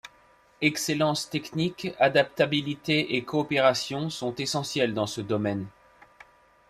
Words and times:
Excellence 0.63 1.29
technique, 1.29 1.89
adaptabilité 1.99 3.15
et 3.17 3.23
coopération 3.23 4.09
sont 4.09 4.33
essentielles 4.37 4.95
dans 4.95 5.05
ce 5.05 5.21
domaine. 5.21 5.67